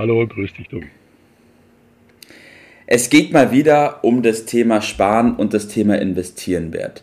Hallo, 0.00 0.26
grüß 0.26 0.54
dich, 0.54 0.66
du. 0.66 0.80
Es 2.86 3.10
geht 3.10 3.34
mal 3.34 3.52
wieder 3.52 4.02
um 4.02 4.22
das 4.22 4.46
Thema 4.46 4.80
Sparen 4.80 5.36
und 5.36 5.52
das 5.52 5.68
Thema 5.68 5.98
Investieren, 5.98 6.72
Wert. 6.72 7.02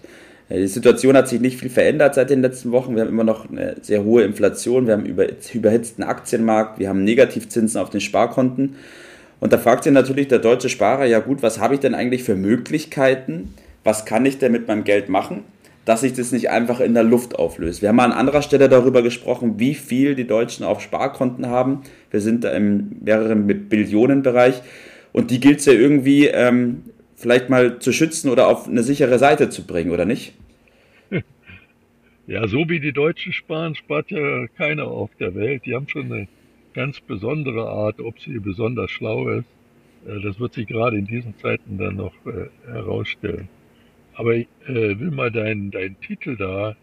Die 0.49 0.65
Situation 0.65 1.15
hat 1.15 1.27
sich 1.27 1.39
nicht 1.39 1.59
viel 1.59 1.69
verändert 1.69 2.15
seit 2.15 2.31
den 2.31 2.41
letzten 2.41 2.71
Wochen. 2.71 2.95
Wir 2.95 3.03
haben 3.03 3.09
immer 3.09 3.23
noch 3.23 3.51
eine 3.51 3.75
sehr 3.83 4.03
hohe 4.03 4.23
Inflation, 4.23 4.87
wir 4.87 4.93
haben 4.93 5.05
über, 5.05 5.27
überhitzten 5.53 6.01
Aktienmarkt, 6.01 6.79
wir 6.79 6.89
haben 6.89 7.03
Negativzinsen 7.03 7.79
auf 7.79 7.91
den 7.91 8.01
Sparkonten. 8.01 8.77
Und 9.39 9.53
da 9.53 9.59
fragt 9.59 9.83
sich 9.83 9.93
natürlich 9.93 10.27
der 10.27 10.39
deutsche 10.39 10.69
Sparer, 10.69 11.05
ja 11.05 11.19
gut, 11.19 11.43
was 11.43 11.59
habe 11.59 11.75
ich 11.75 11.79
denn 11.79 11.93
eigentlich 11.93 12.23
für 12.23 12.35
Möglichkeiten? 12.35 13.53
Was 13.83 14.05
kann 14.05 14.25
ich 14.25 14.39
denn 14.39 14.51
mit 14.51 14.67
meinem 14.67 14.85
Geld 14.85 15.07
machen? 15.07 15.43
Dass 15.87 16.01
sich 16.01 16.11
das 16.11 16.33
nicht 16.33 16.49
einfach 16.49 16.81
in 16.81 16.93
der 16.93 17.05
Luft 17.05 17.39
auflöst. 17.39 17.81
Wir 17.81 17.87
haben 17.87 18.01
an 18.01 18.11
anderer 18.11 18.41
Stelle 18.41 18.67
darüber 18.67 19.01
gesprochen, 19.01 19.57
wie 19.57 19.73
viel 19.73 20.15
die 20.15 20.27
Deutschen 20.27 20.65
auf 20.65 20.81
Sparkonten 20.81 21.47
haben. 21.47 21.83
Wir 22.11 22.19
sind 22.19 22.43
da 22.43 22.51
im 22.51 22.97
mehreren 23.05 23.47
Billionenbereich 23.47 24.61
und 25.13 25.31
die 25.31 25.39
gilt 25.39 25.59
es 25.59 25.65
ja 25.65 25.71
irgendwie 25.71 26.27
ähm, 26.27 26.83
vielleicht 27.15 27.49
mal 27.49 27.79
zu 27.79 27.93
schützen 27.93 28.29
oder 28.29 28.49
auf 28.49 28.67
eine 28.67 28.83
sichere 28.83 29.17
Seite 29.17 29.49
zu 29.49 29.65
bringen, 29.65 29.91
oder 29.91 30.03
nicht? 30.03 30.33
Ja, 32.27 32.45
so 32.49 32.67
wie 32.67 32.81
die 32.81 32.91
Deutschen 32.91 33.31
sparen, 33.31 33.73
spart 33.73 34.11
ja 34.11 34.47
keiner 34.57 34.87
auf 34.87 35.09
der 35.17 35.33
Welt. 35.35 35.61
Die 35.65 35.73
haben 35.73 35.87
schon 35.87 36.11
eine 36.11 36.27
ganz 36.73 36.99
besondere 36.99 37.69
Art, 37.69 38.01
ob 38.01 38.19
sie 38.19 38.37
besonders 38.39 38.91
schlau 38.91 39.29
ist. 39.29 39.45
Äh, 40.05 40.19
das 40.21 40.37
wird 40.37 40.53
sich 40.53 40.67
gerade 40.67 40.97
in 40.97 41.07
diesen 41.07 41.37
Zeiten 41.37 41.77
dann 41.77 41.95
noch 41.95 42.13
äh, 42.25 42.49
herausstellen. 42.69 43.47
Aber 44.17 44.33
ich 44.33 44.47
äh, 44.65 44.99
will 44.99 45.11
mal 45.11 45.31
deinen 45.31 45.69
dein 45.69 45.95
Titel 46.01 46.35
da, 46.37 46.75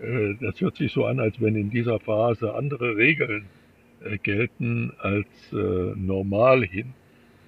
äh, 0.00 0.34
das 0.40 0.60
hört 0.60 0.76
sich 0.76 0.92
so 0.92 1.04
an, 1.04 1.18
als 1.18 1.40
wenn 1.40 1.56
in 1.56 1.68
dieser 1.68 1.98
Phase 1.98 2.54
andere 2.54 2.96
Regeln 2.96 3.46
äh, 4.04 4.18
gelten 4.18 4.92
als 4.98 5.26
äh, 5.52 5.56
normal 5.96 6.64
hin. 6.64 6.94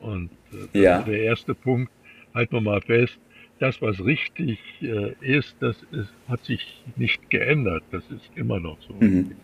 Und 0.01 0.31
äh, 0.75 0.81
ja. 0.81 1.03
der 1.03 1.23
erste 1.23 1.55
Punkt, 1.55 1.93
halten 2.35 2.57
wir 2.57 2.61
mal 2.61 2.81
fest, 2.81 3.19
das, 3.61 3.81
was 3.81 4.05
richtig 4.05 4.59
äh, 4.83 5.15
ist, 5.21 5.57
das 5.61 5.77
ist, 5.93 6.13
hat 6.29 6.45
sich 6.45 6.83
nicht 6.97 7.31
geändert. 7.31 7.85
Das 7.93 8.03
ist 8.11 8.31
immer 8.35 8.59
noch 8.59 8.79
so. 8.81 8.95
Mhm. 8.95 9.37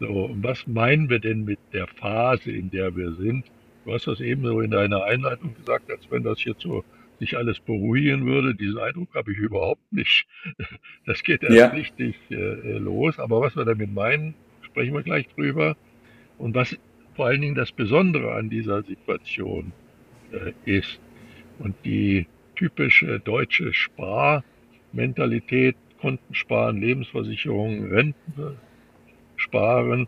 So, 0.00 0.06
und 0.06 0.42
was 0.42 0.66
meinen 0.66 1.10
wir 1.10 1.18
denn 1.18 1.44
mit 1.44 1.58
der 1.74 1.86
Phase, 1.86 2.50
in 2.50 2.70
der 2.70 2.96
wir 2.96 3.12
sind? 3.12 3.44
Du 3.84 3.92
hast 3.92 4.06
das 4.06 4.20
eben 4.20 4.42
so 4.42 4.60
in 4.62 4.70
deiner 4.70 5.04
Einleitung 5.04 5.54
gesagt, 5.54 5.90
als 5.90 6.10
wenn 6.10 6.22
das 6.22 6.42
jetzt 6.44 6.62
so 6.62 6.82
sich 7.18 7.36
alles 7.36 7.60
beruhigen 7.60 8.26
würde. 8.26 8.54
Diesen 8.54 8.78
Eindruck 8.78 9.14
habe 9.14 9.32
ich 9.32 9.38
überhaupt 9.38 9.92
nicht. 9.92 10.26
Das 11.06 11.22
geht 11.22 11.42
erst 11.42 11.56
ja. 11.56 11.68
richtig 11.68 12.16
äh, 12.30 12.78
los. 12.78 13.18
Aber 13.18 13.40
was 13.40 13.56
wir 13.56 13.64
damit 13.64 13.94
meinen, 13.94 14.34
sprechen 14.60 14.92
wir 14.92 15.02
gleich 15.02 15.26
drüber. 15.28 15.76
Und 16.36 16.54
was 16.54 16.76
vor 17.14 17.26
allen 17.26 17.40
Dingen 17.40 17.54
das 17.54 17.72
Besondere 17.72 18.34
an 18.34 18.50
dieser 18.50 18.82
Situation 18.82 19.72
äh, 20.32 20.52
ist. 20.64 21.00
Und 21.58 21.74
die 21.84 22.26
typische 22.54 23.20
deutsche 23.20 23.72
Sparmentalität, 23.72 25.76
Konten 26.00 26.34
sparen, 26.34 26.80
Lebensversicherungen, 26.80 27.90
Renten 27.90 28.56
sparen, 29.36 30.06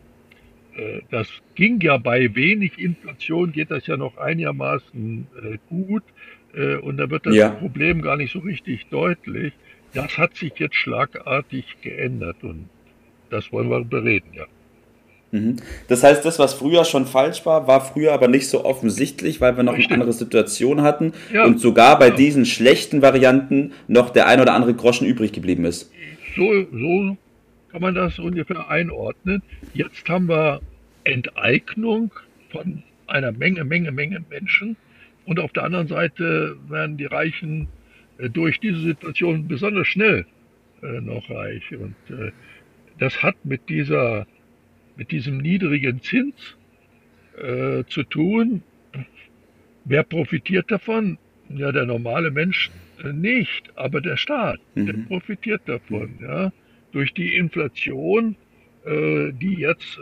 äh, 0.75 1.01
das 1.09 1.27
ging 1.55 1.79
ja 1.81 1.97
bei 1.97 2.33
wenig 2.35 2.79
Inflation, 2.79 3.51
geht 3.51 3.71
das 3.71 3.87
ja 3.87 3.97
noch 3.97 4.17
einigermaßen 4.17 5.27
äh, 5.43 5.57
gut. 5.67 6.03
Äh, 6.55 6.77
und 6.77 6.97
da 6.97 7.09
wird 7.09 7.25
das 7.25 7.35
ja. 7.35 7.49
Problem 7.49 8.01
gar 8.01 8.17
nicht 8.17 8.31
so 8.31 8.39
richtig 8.39 8.87
deutlich. 8.89 9.53
Das 9.93 10.17
hat 10.17 10.35
sich 10.35 10.53
jetzt 10.57 10.75
schlagartig 10.75 11.65
geändert 11.81 12.37
und 12.43 12.69
das 13.29 13.51
wollen 13.51 13.69
wir 13.69 13.83
bereden, 13.83 14.29
ja. 14.33 14.45
Mhm. 15.31 15.57
Das 15.87 16.03
heißt, 16.03 16.25
das, 16.25 16.39
was 16.39 16.53
früher 16.53 16.83
schon 16.85 17.05
falsch 17.05 17.45
war, 17.45 17.67
war 17.67 17.81
früher 17.81 18.13
aber 18.13 18.27
nicht 18.27 18.49
so 18.49 18.65
offensichtlich, 18.65 19.39
weil 19.39 19.55
wir 19.55 19.63
noch 19.63 19.73
Richtig. 19.73 19.91
eine 19.91 20.01
andere 20.01 20.13
Situation 20.13 20.81
hatten 20.81 21.13
ja. 21.33 21.45
und 21.45 21.59
sogar 21.59 21.97
bei 21.97 22.09
ja. 22.09 22.15
diesen 22.15 22.45
schlechten 22.45 23.01
Varianten 23.01 23.71
noch 23.87 24.09
der 24.09 24.27
ein 24.27 24.41
oder 24.41 24.53
andere 24.53 24.73
Groschen 24.73 25.07
übrig 25.07 25.31
geblieben 25.31 25.65
ist. 25.65 25.91
So, 26.35 26.65
so 26.71 27.17
kann 27.71 27.81
man 27.81 27.95
das 27.95 28.19
ungefähr 28.19 28.69
einordnen. 28.69 29.41
Jetzt 29.73 30.07
haben 30.09 30.27
wir 30.27 30.61
Enteignung 31.05 32.11
von 32.51 32.83
einer 33.07 33.31
Menge, 33.31 33.63
Menge, 33.63 33.91
Menge 33.91 34.23
Menschen 34.29 34.75
und 35.25 35.39
auf 35.39 35.53
der 35.53 35.63
anderen 35.63 35.87
Seite 35.87 36.57
werden 36.67 36.97
die 36.97 37.05
Reichen 37.05 37.67
äh, 38.17 38.29
durch 38.29 38.59
diese 38.59 38.79
Situation 38.79 39.47
besonders 39.47 39.87
schnell 39.87 40.25
äh, 40.81 41.01
noch 41.01 41.29
reich. 41.29 41.63
Und 41.75 41.95
äh, 42.09 42.31
das 42.99 43.21
hat 43.23 43.35
mit 43.43 43.69
dieser, 43.69 44.27
mit 44.95 45.11
diesem 45.11 45.37
niedrigen 45.37 46.01
Zins 46.01 46.57
äh, 47.37 47.83
zu 47.87 48.03
tun. 48.03 48.63
Wer 49.85 50.03
profitiert 50.03 50.69
davon? 50.71 51.17
Ja, 51.49 51.71
der 51.71 51.85
normale 51.85 52.31
Mensch 52.31 52.71
äh, 53.03 53.11
nicht, 53.11 53.71
aber 53.75 54.01
der 54.01 54.17
Staat, 54.17 54.59
mhm. 54.75 54.85
der 54.85 54.93
profitiert 54.93 55.61
davon, 55.65 56.17
ja, 56.21 56.51
durch 56.91 57.13
die 57.13 57.35
Inflation, 57.35 58.35
äh, 58.85 59.31
die 59.33 59.55
jetzt 59.55 59.99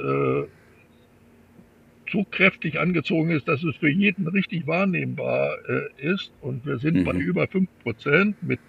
so 2.11 2.25
kräftig 2.29 2.79
angezogen 2.79 3.31
ist, 3.31 3.47
dass 3.47 3.63
es 3.63 3.75
für 3.75 3.89
jeden 3.89 4.27
richtig 4.27 4.67
wahrnehmbar 4.67 5.57
äh, 5.67 6.11
ist. 6.11 6.31
Und 6.41 6.65
wir 6.65 6.79
sind 6.79 6.97
mhm. 6.97 7.03
bei 7.05 7.13
über 7.13 7.43
5% 7.43 8.35
mit 8.41 8.59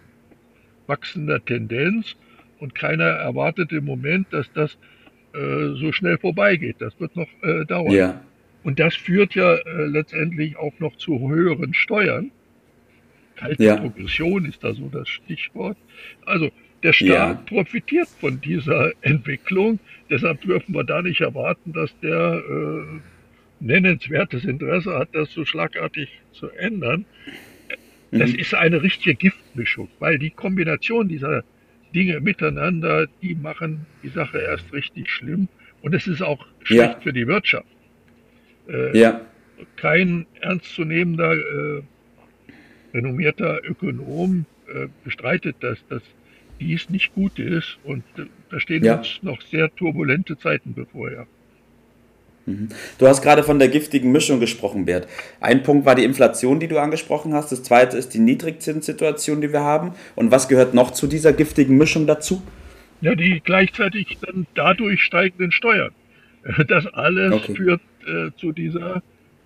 wachsender 0.86 1.44
Tendenz. 1.44 2.16
Und 2.58 2.74
keiner 2.74 3.04
erwartet 3.04 3.72
im 3.72 3.86
Moment, 3.86 4.26
dass 4.32 4.52
das 4.52 4.76
äh, 5.32 5.74
so 5.74 5.92
schnell 5.92 6.18
vorbeigeht. 6.18 6.76
Das 6.80 6.98
wird 7.00 7.16
noch 7.16 7.28
äh, 7.42 7.64
dauern. 7.64 7.92
Ja. 7.92 8.20
Und 8.62 8.78
das 8.78 8.94
führt 8.94 9.34
ja 9.34 9.54
äh, 9.54 9.86
letztendlich 9.86 10.56
auch 10.56 10.78
noch 10.78 10.96
zu 10.96 11.28
höheren 11.28 11.72
Steuern. 11.72 12.30
Kalte 13.36 13.64
ja. 13.64 13.76
Progression 13.76 14.44
ist 14.44 14.62
da 14.62 14.74
so 14.74 14.88
das 14.88 15.08
Stichwort. 15.08 15.78
Also 16.26 16.50
der 16.82 16.92
Staat 16.92 17.08
ja. 17.08 17.34
profitiert 17.46 18.08
von 18.20 18.40
dieser 18.40 18.92
Entwicklung. 19.02 19.78
Deshalb 20.10 20.40
dürfen 20.42 20.74
wir 20.74 20.84
da 20.84 21.02
nicht 21.02 21.20
erwarten, 21.20 21.72
dass 21.72 21.98
der 22.00 22.42
äh, 22.48 23.00
nennenswertes 23.60 24.44
Interesse 24.44 24.98
hat, 24.98 25.10
das 25.12 25.32
so 25.32 25.44
schlagartig 25.44 26.08
zu 26.32 26.50
ändern. 26.50 27.04
Das 28.10 28.32
mhm. 28.32 28.38
ist 28.38 28.54
eine 28.54 28.82
richtige 28.82 29.14
Giftmischung, 29.14 29.88
weil 29.98 30.18
die 30.18 30.30
Kombination 30.30 31.08
dieser 31.08 31.44
Dinge 31.94 32.20
miteinander, 32.20 33.06
die 33.22 33.34
machen 33.34 33.86
die 34.02 34.08
Sache 34.08 34.38
erst 34.38 34.72
richtig 34.72 35.10
schlimm. 35.10 35.48
Und 35.82 35.94
es 35.94 36.06
ist 36.06 36.22
auch 36.22 36.46
schlecht 36.62 36.94
ja. 36.94 37.00
für 37.00 37.12
die 37.12 37.26
Wirtschaft. 37.26 37.66
Äh, 38.68 38.98
ja. 38.98 39.20
Kein 39.76 40.26
ernstzunehmender, 40.40 41.34
äh, 41.34 41.82
renommierter 42.92 43.60
Ökonom 43.64 44.46
äh, 44.66 44.88
bestreitet, 45.04 45.56
dass 45.60 45.78
das 45.88 46.02
dies 46.60 46.90
nicht 46.90 47.14
gut 47.14 47.38
ist. 47.38 47.78
Und 47.84 48.04
äh, 48.18 48.26
da 48.50 48.60
stehen 48.60 48.84
ja. 48.84 48.96
uns 48.98 49.22
noch 49.22 49.40
sehr 49.42 49.74
turbulente 49.74 50.38
Zeiten 50.38 50.74
bevor. 50.74 51.10
Ja. 51.10 51.26
Mhm. 52.50 52.68
Du 52.98 53.06
hast 53.06 53.22
gerade 53.22 53.42
von 53.42 53.58
der 53.58 53.68
giftigen 53.68 54.12
Mischung 54.12 54.40
gesprochen, 54.40 54.84
Bert. 54.84 55.08
Ein 55.40 55.62
Punkt 55.62 55.86
war 55.86 55.94
die 55.94 56.04
Inflation, 56.04 56.60
die 56.60 56.68
du 56.68 56.78
angesprochen 56.78 57.34
hast. 57.34 57.52
Das 57.52 57.62
zweite 57.62 57.96
ist 57.96 58.14
die 58.14 58.18
Niedrigzinssituation, 58.18 59.40
die 59.40 59.52
wir 59.52 59.60
haben. 59.60 59.92
Und 60.16 60.30
was 60.30 60.48
gehört 60.48 60.74
noch 60.74 60.90
zu 60.90 61.06
dieser 61.06 61.32
giftigen 61.32 61.78
Mischung 61.78 62.06
dazu? 62.06 62.42
Ja, 63.00 63.14
die 63.14 63.40
gleichzeitig 63.42 64.18
dann 64.20 64.46
dadurch 64.54 65.02
steigenden 65.02 65.52
Steuern. 65.52 65.92
Das 66.68 66.86
alles 66.86 67.34
okay. 67.34 67.54
führt 67.54 67.80
äh, 68.06 68.30
zu 68.38 68.52
dieser 68.52 69.02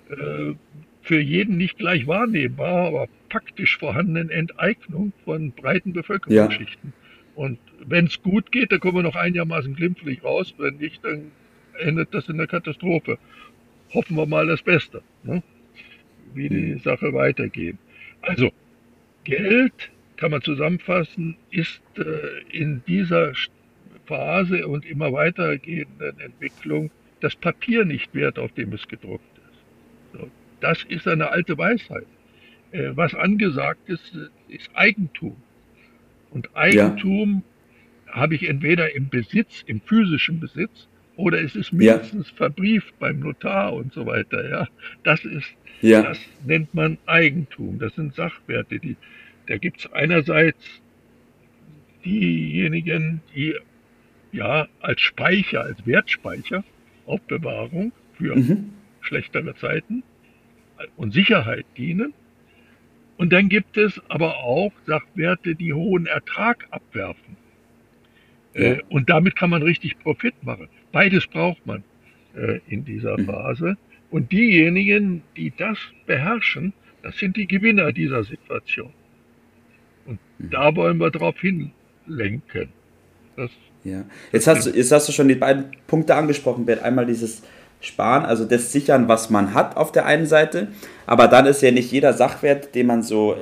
äh, 0.09 0.55
für 1.03 1.21
jeden 1.21 1.57
nicht 1.57 1.79
gleich 1.79 2.07
wahrnehmbar, 2.07 2.87
aber 2.87 3.09
faktisch 3.31 3.79
vorhandenen 3.79 4.31
Enteignung 4.31 5.13
von 5.25 5.53
breiten 5.53 5.93
Bevölkerungsschichten. 5.93 6.93
Ja. 6.97 7.43
Und 7.43 7.59
wenn 7.85 8.07
es 8.07 8.23
gut 8.23 8.53
geht, 8.53 8.73
dann 8.73 8.81
kommen 8.81 8.99
wir 8.99 9.03
noch 9.03 9.17
einigermaßen 9.17 9.75
glimpflich 9.75 10.23
raus. 10.25 10.55
Wenn 10.57 10.77
nicht, 10.77 11.05
dann 11.05 11.33
endet 11.79 12.15
das 12.15 12.29
in 12.29 12.39
der 12.39 12.47
Katastrophe. 12.47 13.19
Hoffen 13.93 14.17
wir 14.17 14.27
mal 14.27 14.47
das 14.47 14.63
Beste, 14.63 15.03
ne? 15.23 15.43
wie 16.35 16.49
die 16.49 16.75
mhm. 16.75 16.79
Sache 16.81 17.13
weitergeht. 17.13 17.77
Also, 18.23 18.51
Geld, 19.25 19.91
kann 20.17 20.31
man 20.31 20.43
zusammenfassen, 20.43 21.37
ist 21.51 21.83
äh, 21.97 22.43
in 22.51 22.83
dieser 22.87 23.33
Phase 24.07 24.67
und 24.67 24.85
immer 24.87 25.13
weitergehenden 25.13 26.19
Entwicklung 26.21 26.91
das 27.21 27.35
Papier 27.37 27.85
nicht 27.85 28.15
wert, 28.15 28.39
auf 28.39 28.53
dem 28.53 28.73
es 28.73 28.87
gedruckt 28.87 29.39
ist. 29.39 30.21
So, 30.21 30.31
das 30.61 30.85
ist 30.85 31.09
eine 31.09 31.31
alte 31.31 31.57
Weisheit. 31.57 32.07
Äh, 32.73 32.91
was 32.95 33.15
angesagt 33.15 33.89
ist, 33.89 34.17
ist 34.49 34.71
Eigentum. 34.75 35.37
Und 36.31 36.55
Eigentum 36.55 37.43
ja. 38.07 38.15
habe 38.15 38.35
ich 38.35 38.49
entweder 38.49 38.95
im 38.95 39.09
Besitz, 39.09 39.63
im 39.67 39.81
physischen 39.81 40.41
Besitz, 40.41 40.89
oder 41.17 41.41
es 41.41 41.55
ist 41.55 41.73
mindestens 41.73 42.29
ja. 42.31 42.37
verbrieft 42.37 42.99
beim 42.99 43.21
Notar 43.21 43.73
und 43.73 43.93
so 43.93 44.07
weiter. 44.07 44.49
Ja, 44.49 44.69
das 45.05 45.25
ist, 45.25 45.47
ja. 45.81 46.03
das 46.03 46.19
nennt 46.45 46.75
man 46.75 46.99
Eigentum. 47.07 47.79
Das 47.79 47.95
sind 47.95 48.15
Sachwerte. 48.15 48.79
Die, 48.79 48.97
da 49.47 49.57
gibt 49.57 49.81
es 49.81 49.93
einerseits 49.93 50.59
diejenigen, 52.05 53.21
die 53.35 53.55
ja 54.33 54.69
als 54.81 55.01
Speicher, 55.01 55.63
als 55.63 55.87
Wertspeicher, 55.87 56.65
Aufbewahrung 57.07 57.93
für 58.15 58.35
mhm. 58.37 58.73
schlechtere 59.01 59.55
Zeiten 59.55 60.03
und 60.97 61.13
Sicherheit 61.13 61.67
dienen. 61.77 62.13
Und 63.17 63.33
dann 63.33 63.49
gibt 63.49 63.77
es 63.77 64.01
aber 64.09 64.39
auch 64.39 64.73
Sachwerte, 64.87 65.55
die 65.55 65.73
hohen 65.73 66.07
Ertrag 66.07 66.67
abwerfen. 66.71 67.37
Ja. 68.55 68.61
Äh, 68.61 68.83
und 68.89 69.09
damit 69.09 69.37
kann 69.37 69.51
man 69.51 69.63
richtig 69.63 69.99
Profit 70.01 70.35
machen. 70.43 70.69
Beides 70.95 71.27
braucht 71.27 71.67
man 71.67 71.83
äh, 72.37 72.61
in 72.69 72.85
dieser 72.85 73.19
mhm. 73.19 73.27
Phase. 73.27 73.77
Und 74.13 74.31
diejenigen, 74.31 75.23
die 75.37 75.53
das 75.59 75.77
beherrschen, 76.07 76.73
das 77.03 77.19
sind 77.19 77.37
die 77.37 77.49
Gewinner 77.49 77.91
dieser 77.91 78.23
Situation. 78.23 78.93
Und 80.07 80.21
mhm. 80.39 80.51
da 80.51 80.75
wollen 80.77 80.99
wir 80.99 81.11
drauf 81.11 81.35
hinlenken. 81.41 82.69
Das 83.35 83.51
ja. 83.83 84.05
Jetzt 84.31 84.47
hast, 84.47 84.67
du, 84.67 84.71
jetzt 84.71 84.93
hast 84.93 85.09
du 85.09 85.13
schon 85.13 85.27
die 85.27 85.35
beiden 85.35 85.65
Punkte 85.89 86.15
angesprochen, 86.15 86.65
Bert. 86.65 86.85
Einmal 86.85 87.07
dieses 87.07 87.43
Sparen, 87.81 88.25
also 88.25 88.45
das 88.45 88.71
Sichern, 88.71 89.09
was 89.09 89.31
man 89.31 89.53
hat 89.53 89.77
auf 89.77 89.91
der 89.91 90.07
einen 90.07 90.27
Seite, 90.27 90.69
aber 91.07 91.27
dann 91.27 91.45
ist 91.47 91.61
ja 91.61 91.73
nicht 91.73 91.91
jeder 91.91 92.13
Sachwert, 92.13 92.77
den 92.77 92.87
man 92.87 93.03
so 93.03 93.37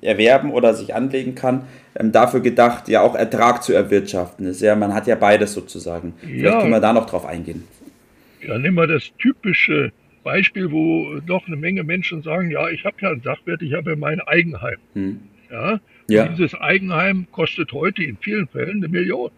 erwerben 0.00 0.50
oder 0.50 0.74
sich 0.74 0.94
anlegen 0.94 1.34
kann, 1.34 1.66
ähm, 1.98 2.12
dafür 2.12 2.40
gedacht, 2.40 2.88
ja 2.88 3.00
auch 3.00 3.14
Ertrag 3.14 3.62
zu 3.62 3.72
erwirtschaften. 3.72 4.46
ist 4.46 4.60
ja, 4.60 4.76
man 4.76 4.94
hat 4.94 5.06
ja 5.06 5.14
beides 5.14 5.52
sozusagen. 5.52 6.14
Vielleicht 6.20 6.44
ja. 6.44 6.60
können 6.60 6.72
wir 6.72 6.80
da 6.80 6.92
noch 6.92 7.06
drauf 7.06 7.24
eingehen. 7.24 7.64
Ja, 8.46 8.58
nehmen 8.58 8.76
wir 8.76 8.86
das 8.86 9.10
typische 9.18 9.92
Beispiel, 10.22 10.70
wo 10.70 11.20
doch 11.26 11.46
eine 11.46 11.56
Menge 11.56 11.82
Menschen 11.84 12.22
sagen, 12.22 12.50
ja, 12.50 12.68
ich 12.68 12.84
habe 12.84 12.96
ja 13.00 13.10
einen 13.10 13.22
Sachwert, 13.22 13.62
ich 13.62 13.74
habe 13.74 13.90
ja 13.90 13.96
mein 13.96 14.20
Eigenheim. 14.20 14.78
Hm. 14.94 15.20
Ja, 15.50 15.80
ja. 16.08 16.28
Dieses 16.28 16.54
Eigenheim 16.54 17.26
kostet 17.32 17.72
heute 17.72 18.02
in 18.02 18.16
vielen 18.18 18.46
Fällen 18.48 18.78
eine 18.78 18.88
Million. 18.88 19.30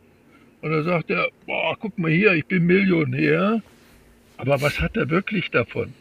Und 0.60 0.70
dann 0.70 0.84
sagt 0.84 1.10
er, 1.10 1.28
boah, 1.46 1.76
guck 1.78 1.98
mal 1.98 2.10
hier, 2.10 2.32
ich 2.32 2.46
bin 2.46 2.66
Millionär. 2.66 3.62
Aber 4.36 4.60
was 4.60 4.80
hat 4.80 4.96
er 4.96 5.08
wirklich 5.10 5.50
davon? 5.50 5.92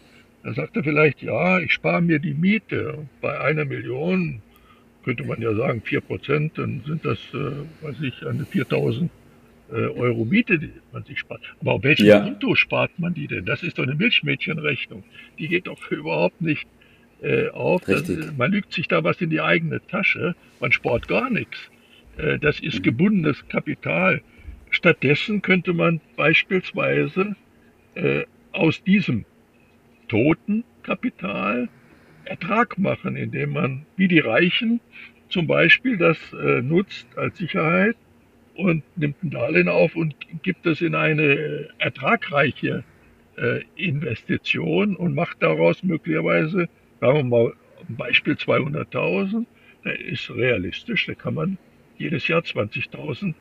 Dann 0.43 0.55
sagt 0.55 0.75
er 0.75 0.83
vielleicht, 0.83 1.21
ja, 1.21 1.59
ich 1.59 1.73
spare 1.73 2.01
mir 2.01 2.19
die 2.19 2.33
Miete. 2.33 2.97
Bei 3.21 3.39
einer 3.41 3.65
Million 3.65 4.41
könnte 5.07 5.23
man 5.23 5.41
ja 5.41 5.55
sagen, 5.55 5.81
4 5.81 6.01
Prozent, 6.01 6.57
dann 6.57 6.83
sind 6.85 7.05
das, 7.05 7.17
äh, 7.33 7.85
weiß 7.85 8.01
ich, 8.01 8.27
eine 8.27 8.45
4000 8.45 9.09
äh, 9.71 9.73
Euro 9.73 10.25
Miete, 10.25 10.59
die 10.59 10.69
man 10.91 11.05
sich 11.05 11.19
spart. 11.19 11.39
Aber 11.61 11.75
auf 11.75 11.83
welchem 11.83 12.07
ja. 12.07 12.19
Konto 12.19 12.55
spart 12.55 12.91
man 12.97 13.13
die 13.13 13.27
denn? 13.27 13.45
Das 13.45 13.63
ist 13.63 13.77
doch 13.77 13.83
eine 13.83 13.95
Milchmädchenrechnung. 13.95 15.05
Die 15.39 15.47
geht 15.47 15.67
doch 15.67 15.91
überhaupt 15.91 16.41
nicht 16.41 16.67
äh, 17.21 17.47
auf. 17.51 17.83
Das, 17.85 18.03
man 18.37 18.51
lügt 18.51 18.73
sich 18.73 18.89
da 18.89 19.01
was 19.05 19.21
in 19.21 19.29
die 19.29 19.39
eigene 19.39 19.79
Tasche. 19.87 20.35
Man 20.59 20.73
spart 20.73 21.07
gar 21.07 21.29
nichts. 21.29 21.57
Äh, 22.17 22.37
das 22.39 22.59
ist 22.59 22.79
mhm. 22.79 22.83
gebundenes 22.83 23.47
Kapital. 23.47 24.21
Stattdessen 24.71 25.41
könnte 25.41 25.71
man 25.71 26.01
beispielsweise 26.17 27.37
äh, 27.95 28.25
aus 28.51 28.83
diesem 28.83 29.23
toten 30.09 30.65
Kapital 30.83 31.69
Ertrag 32.29 32.77
machen, 32.77 33.15
indem 33.15 33.53
man, 33.53 33.85
wie 33.95 34.07
die 34.07 34.19
Reichen, 34.19 34.79
zum 35.29 35.47
Beispiel 35.47 35.97
das 35.97 36.17
äh, 36.33 36.61
nutzt 36.61 37.07
als 37.17 37.37
Sicherheit 37.37 37.95
und 38.55 38.83
nimmt 38.95 39.21
ein 39.23 39.29
Darlehen 39.29 39.69
auf 39.69 39.95
und 39.95 40.15
gibt 40.41 40.65
es 40.65 40.81
in 40.81 40.95
eine 40.95 41.69
ertragreiche 41.77 42.83
äh, 43.37 43.61
Investition 43.75 44.95
und 44.95 45.15
macht 45.15 45.41
daraus 45.41 45.83
möglicherweise, 45.83 46.69
sagen 46.99 47.17
wir 47.17 47.23
mal, 47.23 47.53
ein 47.87 47.95
Beispiel 47.95 48.33
200.000, 48.33 49.45
der 49.85 49.99
ist 49.99 50.29
realistisch, 50.31 51.05
da 51.05 51.13
kann 51.13 51.35
man 51.35 51.57
jedes 51.97 52.27
Jahr 52.27 52.41
20.000 52.41 53.33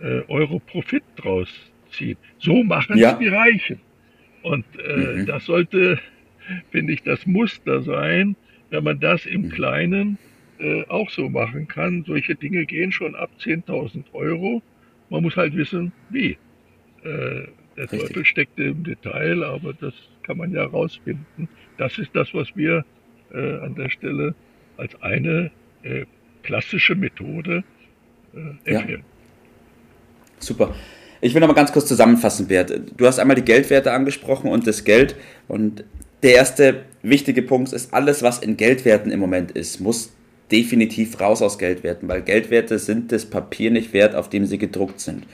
äh, 0.00 0.22
Euro 0.28 0.60
Profit 0.60 1.02
draus 1.16 1.48
ziehen. 1.90 2.16
So 2.38 2.62
machen 2.62 2.96
ja. 2.96 3.14
die 3.14 3.28
Reichen. 3.28 3.80
Und 4.42 4.64
äh, 4.78 4.96
mhm. 4.96 5.26
das 5.26 5.44
sollte, 5.44 5.98
finde 6.70 6.92
ich, 6.92 7.02
das 7.02 7.26
Muster 7.26 7.82
sein, 7.82 8.36
wenn 8.70 8.84
man 8.84 9.00
das 9.00 9.26
im 9.26 9.42
mhm. 9.42 9.50
Kleinen 9.50 10.18
äh, 10.58 10.84
auch 10.88 11.10
so 11.10 11.28
machen 11.28 11.68
kann. 11.68 12.04
Solche 12.06 12.34
Dinge 12.34 12.66
gehen 12.66 12.92
schon 12.92 13.14
ab 13.14 13.30
10.000 13.40 14.04
Euro. 14.12 14.62
Man 15.08 15.22
muss 15.22 15.36
halt 15.36 15.56
wissen, 15.56 15.92
wie. 16.10 16.36
Äh, 17.02 17.46
der 17.76 17.90
Richtig. 17.90 18.00
Teufel 18.00 18.24
steckt 18.24 18.58
im 18.58 18.84
Detail, 18.84 19.42
aber 19.42 19.72
das 19.72 19.94
kann 20.22 20.36
man 20.36 20.52
ja 20.52 20.64
rausfinden. 20.64 21.48
Das 21.78 21.96
ist 21.98 22.10
das, 22.14 22.34
was 22.34 22.48
wir 22.54 22.84
äh, 23.32 23.58
an 23.58 23.74
der 23.74 23.88
Stelle 23.88 24.34
als 24.76 25.00
eine 25.00 25.50
äh, 25.82 26.04
klassische 26.42 26.94
Methode 26.94 27.64
äh, 28.34 28.70
empfehlen. 28.70 29.00
Ja. 29.00 30.40
Super. 30.40 30.74
Ich 31.20 31.34
will 31.34 31.40
noch 31.40 31.48
mal 31.48 31.54
ganz 31.54 31.72
kurz 31.72 31.86
zusammenfassen, 31.86 32.48
Bert. 32.48 32.72
Du 32.96 33.06
hast 33.06 33.18
einmal 33.18 33.36
die 33.36 33.44
Geldwerte 33.44 33.92
angesprochen 33.92 34.50
und 34.50 34.66
das 34.66 34.84
Geld. 34.84 35.16
Und 35.48 35.84
der 36.22 36.34
erste 36.34 36.84
wichtige 37.02 37.42
Punkt 37.42 37.72
ist, 37.72 37.92
alles, 37.94 38.22
was 38.22 38.38
in 38.38 38.56
Geldwerten 38.56 39.10
im 39.10 39.20
Moment 39.20 39.52
ist, 39.52 39.80
muss 39.80 40.12
definitiv 40.50 41.20
raus 41.20 41.42
aus 41.42 41.58
Geldwerten, 41.58 42.08
weil 42.08 42.22
Geldwerte 42.22 42.78
sind 42.78 43.12
das 43.12 43.24
Papier 43.24 43.70
nicht 43.70 43.92
wert, 43.92 44.14
auf 44.14 44.28
dem 44.28 44.46
sie 44.46 44.58
gedruckt 44.58 45.00
sind 45.00 45.24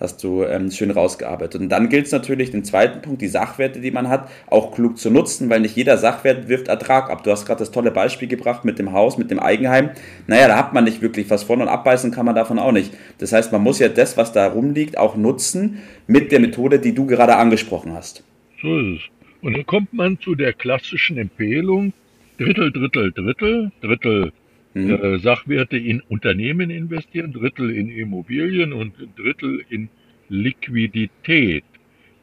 hast 0.00 0.22
du 0.22 0.44
ähm, 0.44 0.70
schön 0.70 0.90
rausgearbeitet. 0.90 1.60
Und 1.60 1.68
dann 1.70 1.88
gilt 1.88 2.06
es 2.06 2.12
natürlich, 2.12 2.50
den 2.50 2.64
zweiten 2.64 3.02
Punkt, 3.02 3.20
die 3.20 3.28
Sachwerte, 3.28 3.80
die 3.80 3.90
man 3.90 4.08
hat, 4.08 4.30
auch 4.46 4.74
klug 4.74 4.98
zu 4.98 5.10
nutzen, 5.10 5.50
weil 5.50 5.60
nicht 5.60 5.76
jeder 5.76 5.98
Sachwert 5.98 6.48
wirft 6.48 6.68
Ertrag 6.68 7.10
ab. 7.10 7.24
Du 7.24 7.30
hast 7.30 7.46
gerade 7.46 7.60
das 7.60 7.70
tolle 7.70 7.90
Beispiel 7.90 8.28
gebracht 8.28 8.64
mit 8.64 8.78
dem 8.78 8.92
Haus, 8.92 9.18
mit 9.18 9.30
dem 9.30 9.40
Eigenheim. 9.40 9.90
Naja, 10.26 10.48
da 10.48 10.56
hat 10.56 10.72
man 10.72 10.84
nicht 10.84 11.02
wirklich 11.02 11.28
was 11.30 11.42
von 11.42 11.60
und 11.60 11.68
abbeißen 11.68 12.10
kann 12.10 12.26
man 12.26 12.34
davon 12.34 12.58
auch 12.58 12.72
nicht. 12.72 12.92
Das 13.18 13.32
heißt, 13.32 13.52
man 13.52 13.62
muss 13.62 13.78
ja 13.78 13.88
das, 13.88 14.16
was 14.16 14.32
da 14.32 14.46
rumliegt, 14.46 14.98
auch 14.98 15.16
nutzen 15.16 15.78
mit 16.06 16.32
der 16.32 16.40
Methode, 16.40 16.78
die 16.78 16.94
du 16.94 17.06
gerade 17.06 17.36
angesprochen 17.36 17.94
hast. 17.94 18.22
So 18.62 18.78
ist 18.78 19.00
es. 19.00 19.17
Und 19.40 19.56
dann 19.56 19.66
kommt 19.66 19.92
man 19.92 20.18
zu 20.18 20.34
der 20.34 20.52
klassischen 20.52 21.18
Empfehlung, 21.18 21.92
Drittel, 22.38 22.72
Drittel, 22.72 23.12
Drittel, 23.12 23.72
Drittel 23.80 24.32
mhm. 24.74 24.90
äh, 24.90 25.18
Sachwerte 25.18 25.76
in 25.76 26.00
Unternehmen 26.00 26.70
investieren, 26.70 27.32
Drittel 27.32 27.70
in 27.70 27.90
Immobilien 27.90 28.72
und 28.72 28.94
Drittel 29.16 29.64
in 29.68 29.88
Liquidität. 30.28 31.64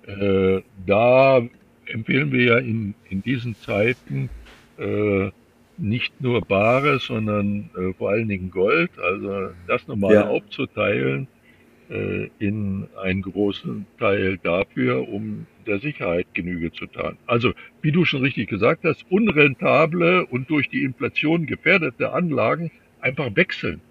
Äh, 0.08 0.62
da 0.86 1.42
empfehlen 1.86 2.32
wir 2.32 2.44
ja 2.44 2.58
in, 2.58 2.94
in 3.10 3.22
diesen 3.24 3.56
Zeiten 3.56 4.30
äh, 4.78 5.30
nicht 5.78 6.22
nur 6.22 6.42
Bares, 6.42 7.06
sondern 7.06 7.70
äh, 7.78 7.94
vor 7.94 8.12
allen 8.12 8.30
Dingen 8.30 8.52
Gold, 8.52 8.92
also 9.00 9.50
das 9.68 9.88
nochmal 9.88 10.14
ja. 10.14 10.28
aufzuteilen 10.28 11.28
äh, 11.90 12.30
in 12.40 12.88
einen 13.02 13.22
großen 13.22 13.86
Teil 14.00 14.40
dafür, 14.42 15.08
um 15.08 15.46
der 15.66 15.80
Sicherheit 15.80 16.28
Genüge 16.34 16.72
zu 16.72 16.86
tun. 16.88 17.18
Also, 17.28 17.54
wie 17.82 17.92
du 17.92 18.06
schon 18.06 18.22
richtig 18.22 18.50
gesagt 18.50 18.84
hast, 18.84 19.06
unrentable 19.10 20.26
und 20.26 20.50
durch 20.50 20.70
die 20.70 20.84
Inflation 20.84 21.46
gefährdete 21.46 22.12
Anlagen 22.14 22.72
einfach 23.02 23.36
wechseln 23.36 23.82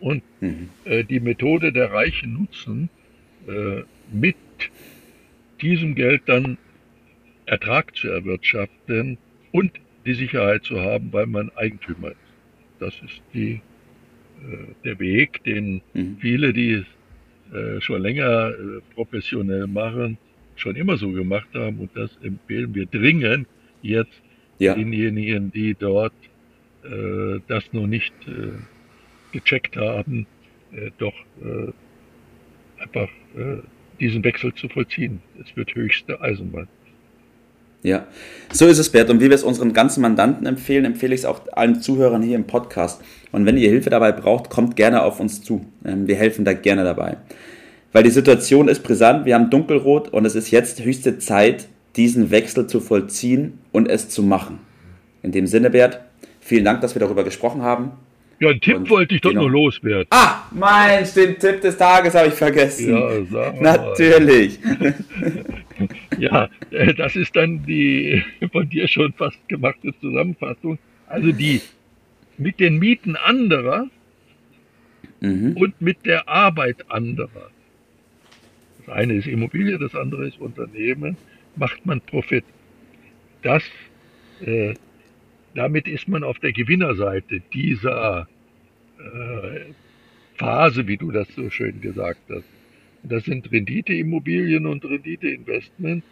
und 0.00 0.22
mhm. 0.40 0.68
äh, 0.84 1.04
die 1.04 1.20
Methode 1.20 1.72
der 1.72 1.92
Reichen 1.92 2.34
nutzen, 2.34 2.88
äh, 3.48 3.82
mit 4.12 4.36
diesem 5.60 5.94
Geld 5.94 6.22
dann 6.26 6.58
Ertrag 7.46 7.96
zu 7.96 8.08
erwirtschaften 8.08 9.18
und 9.52 9.72
die 10.04 10.14
Sicherheit 10.14 10.64
zu 10.64 10.80
haben, 10.80 11.12
weil 11.12 11.26
man 11.26 11.50
Eigentümer 11.56 12.10
ist. 12.10 12.16
Das 12.78 12.94
ist 13.04 13.22
die, 13.32 13.60
äh, 14.42 14.74
der 14.84 14.98
Weg, 14.98 15.42
den 15.44 15.80
mhm. 15.94 16.18
viele, 16.20 16.52
die 16.52 16.84
äh, 17.52 17.80
schon 17.80 18.02
länger 18.02 18.50
äh, 18.50 18.80
professionell 18.94 19.66
machen, 19.66 20.18
schon 20.56 20.76
immer 20.76 20.96
so 20.96 21.10
gemacht 21.12 21.48
haben 21.54 21.78
und 21.78 21.90
das 21.94 22.10
empfehlen 22.22 22.74
wir 22.74 22.86
dringend 22.86 23.46
jetzt 23.82 24.20
ja. 24.58 24.74
denjenigen, 24.74 25.52
die 25.52 25.74
dort 25.78 26.14
äh, 26.84 27.40
das 27.46 27.72
noch 27.72 27.86
nicht 27.86 28.14
äh, 28.26 28.52
gecheckt 29.32 29.76
haben, 29.76 30.26
doch 30.98 31.14
einfach 32.78 33.08
diesen 34.00 34.24
Wechsel 34.24 34.52
zu 34.54 34.68
vollziehen. 34.68 35.20
Es 35.42 35.54
wird 35.56 35.74
höchste 35.74 36.20
Eisenbahn. 36.20 36.68
Ja, 37.86 38.04
so 38.52 38.66
ist 38.66 38.78
es, 38.78 38.90
Bert. 38.90 39.10
Und 39.10 39.20
wie 39.20 39.28
wir 39.28 39.36
es 39.36 39.44
unseren 39.44 39.72
ganzen 39.72 40.00
Mandanten 40.00 40.44
empfehlen, 40.44 40.84
empfehle 40.84 41.14
ich 41.14 41.20
es 41.20 41.24
auch 41.24 41.42
allen 41.52 41.80
Zuhörern 41.80 42.20
hier 42.20 42.34
im 42.34 42.42
Podcast. 42.42 43.00
Und 43.30 43.46
wenn 43.46 43.56
ihr 43.56 43.68
Hilfe 43.68 43.90
dabei 43.90 44.10
braucht, 44.10 44.50
kommt 44.50 44.74
gerne 44.74 45.04
auf 45.04 45.20
uns 45.20 45.40
zu. 45.44 45.64
Ähm, 45.84 46.08
wir 46.08 46.16
helfen 46.16 46.44
da 46.44 46.52
gerne 46.52 46.82
dabei. 46.82 47.18
weil 47.92 48.02
die 48.02 48.10
Situation 48.10 48.66
ist 48.66 48.82
brisant, 48.82 49.24
wir 49.24 49.36
haben 49.36 49.50
dunkelrot 49.50 50.08
und 50.08 50.24
es 50.24 50.34
ist 50.34 50.50
jetzt 50.50 50.84
höchste 50.84 51.18
Zeit, 51.18 51.68
diesen 51.94 52.32
Wechsel 52.32 52.66
zu 52.66 52.80
vollziehen 52.80 53.60
und 53.70 53.88
es 53.88 54.08
zu 54.08 54.24
machen. 54.24 54.58
In 55.22 55.30
dem 55.30 55.46
Sinne, 55.46 55.70
Bert, 55.70 56.00
vielen 56.40 56.64
Dank, 56.64 56.80
dass 56.80 56.96
wir 56.96 57.00
darüber 57.00 57.22
gesprochen 57.22 57.62
haben. 57.62 57.92
Ja, 58.38 58.50
einen 58.50 58.60
Tipp 58.60 58.76
und 58.76 58.90
wollte 58.90 59.14
ich 59.14 59.22
doch 59.22 59.32
nur 59.32 59.50
loswerden. 59.50 60.06
Ah, 60.10 60.42
mein, 60.50 61.06
den 61.14 61.38
Tipp 61.38 61.62
des 61.62 61.76
Tages 61.76 62.14
habe 62.14 62.28
ich 62.28 62.34
vergessen. 62.34 62.90
Ja, 62.90 63.24
sag 63.24 63.60
mal. 63.60 63.62
Natürlich. 63.62 64.58
ja, 66.18 66.50
äh, 66.70 66.92
das 66.92 67.16
ist 67.16 67.34
dann 67.34 67.64
die 67.64 68.22
von 68.52 68.68
dir 68.68 68.88
schon 68.88 69.12
fast 69.14 69.38
gemachte 69.48 69.94
Zusammenfassung. 70.00 70.78
Also 71.06 71.32
die 71.32 71.62
mit 72.36 72.60
den 72.60 72.78
Mieten 72.78 73.16
anderer 73.16 73.88
mhm. 75.20 75.56
und 75.56 75.80
mit 75.80 76.04
der 76.04 76.28
Arbeit 76.28 76.90
anderer. 76.90 77.50
Das 78.78 78.94
eine 78.94 79.14
ist 79.14 79.26
Immobilie, 79.26 79.78
das 79.78 79.94
andere 79.94 80.28
ist 80.28 80.38
Unternehmen. 80.38 81.16
Macht 81.56 81.86
man 81.86 82.02
Profit. 82.02 82.44
Das 83.42 83.62
äh, 84.44 84.74
damit 85.56 85.88
ist 85.88 86.06
man 86.06 86.22
auf 86.22 86.38
der 86.38 86.52
Gewinnerseite 86.52 87.40
dieser 87.52 88.28
äh, 88.98 89.72
Phase, 90.36 90.86
wie 90.86 90.98
du 90.98 91.10
das 91.10 91.26
so 91.34 91.48
schön 91.50 91.80
gesagt 91.80 92.20
hast. 92.28 92.44
das 93.02 93.24
sind 93.24 93.50
Renditeimmobilien 93.50 94.66
und 94.66 94.84
Renditeinvestment. 94.84 96.04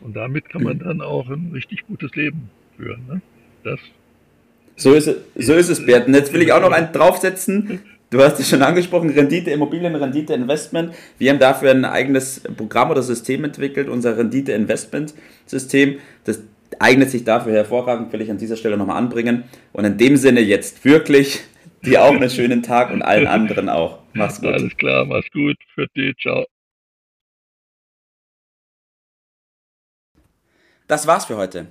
Und 0.00 0.14
damit 0.14 0.48
kann 0.48 0.62
man 0.62 0.78
dann 0.78 1.00
auch 1.00 1.28
ein 1.28 1.50
richtig 1.52 1.86
gutes 1.86 2.14
Leben 2.14 2.50
führen. 2.76 3.06
Ne? 3.08 3.20
Das 3.64 3.80
so 4.76 4.92
ist, 4.92 5.06
es, 5.06 5.16
so 5.36 5.54
ist 5.54 5.68
es, 5.68 5.84
Bert. 5.84 6.06
Und 6.06 6.14
jetzt 6.14 6.32
will 6.32 6.42
ich 6.42 6.52
auch 6.52 6.60
noch 6.60 6.72
einen 6.72 6.92
draufsetzen. 6.92 7.80
Du 8.10 8.20
hast 8.20 8.38
es 8.38 8.48
schon 8.48 8.62
angesprochen, 8.62 9.10
Rendite 9.10 9.50
Immobilien, 9.50 9.94
Rendite 9.94 10.34
Investment. 10.34 10.94
Wir 11.18 11.32
haben 11.32 11.38
dafür 11.38 11.70
ein 11.70 11.84
eigenes 11.84 12.42
Programm 12.56 12.90
oder 12.90 13.02
System 13.02 13.44
entwickelt, 13.44 13.88
unser 13.88 14.16
Rendite 14.16 14.52
Investment 14.52 15.14
System. 15.46 15.98
Das 16.24 16.42
eignet 16.78 17.10
sich 17.10 17.24
dafür 17.24 17.52
hervorragend, 17.52 18.12
will 18.12 18.20
ich 18.20 18.30
an 18.30 18.38
dieser 18.38 18.56
Stelle 18.56 18.76
nochmal 18.76 18.96
anbringen. 18.96 19.44
Und 19.72 19.84
in 19.84 19.98
dem 19.98 20.16
Sinne 20.16 20.40
jetzt 20.40 20.84
wirklich 20.84 21.44
dir 21.84 22.02
auch 22.02 22.14
einen 22.14 22.30
schönen 22.30 22.62
Tag 22.62 22.90
und 22.90 23.02
allen 23.02 23.26
anderen 23.26 23.68
auch. 23.68 23.98
Mach's 24.12 24.40
gut. 24.40 24.52
Alles 24.52 24.76
klar, 24.76 25.04
mach's 25.04 25.30
gut. 25.32 25.56
Für 25.74 25.86
dich, 25.96 26.16
ciao. 26.20 26.44
Das 30.86 31.06
war's 31.06 31.24
für 31.24 31.36
heute. 31.36 31.66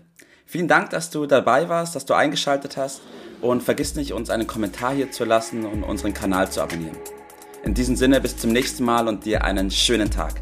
Vielen 0.45 0.67
Dank, 0.67 0.89
dass 0.89 1.09
du 1.09 1.25
dabei 1.25 1.69
warst, 1.69 1.95
dass 1.95 2.05
du 2.05 2.13
eingeschaltet 2.13 2.77
hast 2.77 3.01
und 3.41 3.63
vergiss 3.63 3.95
nicht, 3.95 4.13
uns 4.13 4.29
einen 4.29 4.47
Kommentar 4.47 4.93
hier 4.93 5.11
zu 5.11 5.25
lassen 5.25 5.65
und 5.65 5.83
unseren 5.83 6.13
Kanal 6.13 6.51
zu 6.51 6.61
abonnieren. 6.61 6.97
In 7.63 7.73
diesem 7.73 7.95
Sinne, 7.95 8.19
bis 8.19 8.37
zum 8.37 8.51
nächsten 8.51 8.83
Mal 8.83 9.07
und 9.07 9.25
dir 9.25 9.43
einen 9.43 9.71
schönen 9.71 10.09
Tag. 10.09 10.33